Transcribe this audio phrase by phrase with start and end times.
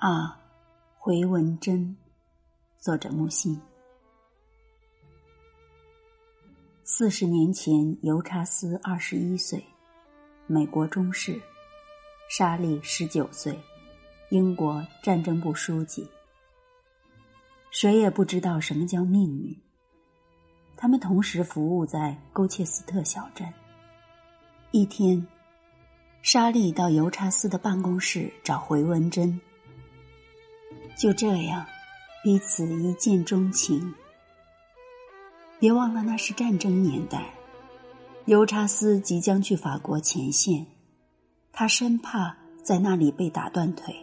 [0.00, 0.34] 啊，
[0.98, 1.94] 回文针，
[2.78, 3.60] 作者木心。
[6.84, 9.62] 四十年前，尤查斯二十一岁，
[10.46, 11.34] 美国中士；
[12.30, 13.60] 莎莉十九岁，
[14.30, 16.08] 英国战争部书记。
[17.70, 19.54] 谁也不知道什么叫命运。
[20.78, 23.46] 他们同时服务在勾切斯特小镇。
[24.70, 25.26] 一天，
[26.22, 29.38] 莎莉到尤查斯的办公室找回文针。
[31.00, 31.64] 就这样，
[32.22, 33.94] 彼此一见钟情。
[35.58, 37.24] 别忘了那是战争年代，
[38.26, 40.66] 尤查斯即将去法国前线，
[41.52, 43.96] 他生怕在那里被打断腿，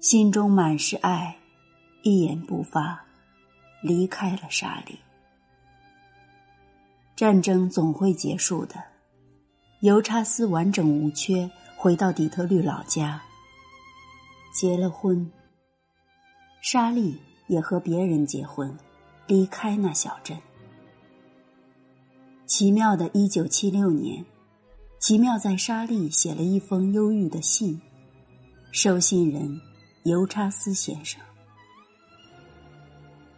[0.00, 1.36] 心中满是爱，
[2.02, 3.00] 一言不发，
[3.80, 4.98] 离开了沙里。
[7.14, 8.82] 战争总会结束的，
[9.78, 13.22] 尤查斯完整无缺回到底特律老家。
[14.58, 15.30] 结了婚，
[16.60, 18.76] 莎莉也和别人结婚，
[19.28, 20.36] 离开那小镇。
[22.44, 24.26] 奇妙的一九七六年，
[24.98, 27.80] 奇妙在莎莉写了一封忧郁的信，
[28.72, 29.60] 收信人
[30.02, 31.22] 尤查斯先生。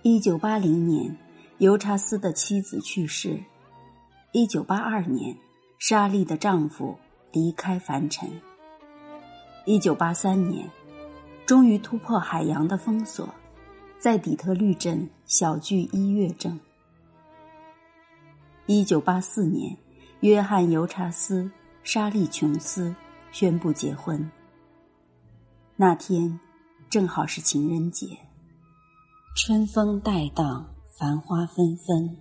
[0.01, 1.15] 一九八零年，
[1.59, 3.45] 尤查斯的妻子去世；
[4.33, 5.37] 一九八二年，
[5.79, 6.97] 莎莉的丈夫
[7.31, 8.27] 离开凡尘；
[9.67, 10.67] 一九八三年。
[11.51, 13.29] 终于突破海洋的封锁，
[13.99, 16.57] 在底特律镇小聚一月正。
[18.67, 19.77] 一九八四年，
[20.21, 21.51] 约翰·尤查斯、
[21.83, 22.95] 莎莉·琼斯
[23.33, 24.31] 宣布结婚。
[25.75, 26.39] 那天
[26.89, 28.17] 正好是情人节，
[29.35, 30.65] 春风带荡，
[30.97, 32.17] 繁花纷纷。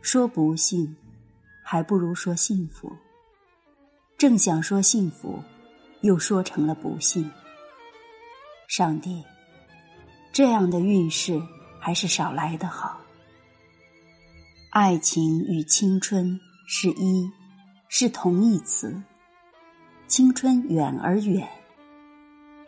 [0.00, 0.94] 说不幸，
[1.64, 2.92] 还不如说幸福。
[4.16, 5.42] 正想说幸福，
[6.02, 7.28] 又说成了不幸。
[8.70, 9.24] 上帝，
[10.32, 11.42] 这样的运势
[11.80, 13.00] 还是少来的好。
[14.70, 16.38] 爱情与青春
[16.68, 17.28] 是一，
[17.88, 19.02] 是同义词。
[20.06, 21.48] 青春远而远，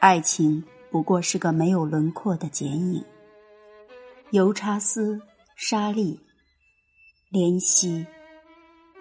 [0.00, 3.04] 爱情不过是个没有轮廓的剪影。
[4.32, 5.22] 尤查斯、
[5.54, 6.18] 莎莉、
[7.30, 8.04] 怜惜，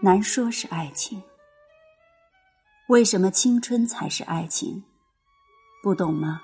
[0.02, 1.20] 难说是爱情。
[2.90, 4.84] 为什么青春才是爱情？
[5.82, 6.40] 不懂吗？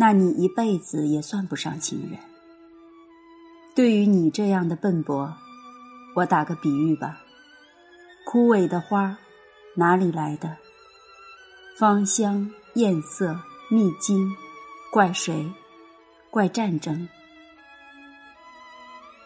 [0.00, 2.20] 那你一辈子也算不上情人。
[3.74, 5.34] 对于你这样的笨拙，
[6.14, 7.20] 我打个比喻吧：
[8.24, 9.18] 枯萎的花，
[9.74, 10.56] 哪里来的
[11.76, 13.36] 芳香、艳色、
[13.68, 14.30] 蜜金？
[14.92, 15.52] 怪谁？
[16.30, 17.08] 怪战争。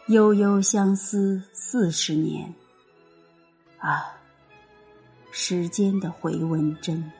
[0.06, 2.54] 悠悠相思四十年，
[3.78, 4.16] 啊，
[5.30, 7.12] 时间的回纹针。